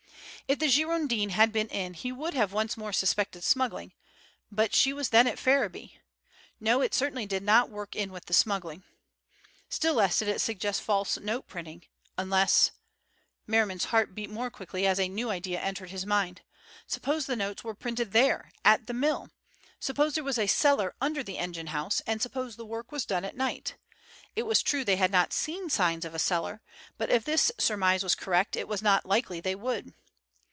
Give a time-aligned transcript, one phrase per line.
[0.47, 3.93] If the Girondin had been in he would have once more suspected smuggling,
[4.51, 6.01] but she was then at Ferriby.
[6.59, 8.83] No, it certainly did not work in with smuggling.
[9.69, 11.85] Still less did it suggest false note printing,
[12.17, 16.41] unless—Merriman's heart beat more quickly as a new idea entered his mind.
[16.85, 19.29] Suppose the notes were printed there, at the mill!
[19.79, 23.23] Suppose there was a cellar under the engine house, and suppose the work was done
[23.23, 23.77] at night?
[24.35, 26.59] It was true they had not seen signs of a cellar,
[26.97, 29.93] but if this surmise was correct it was not likely they would.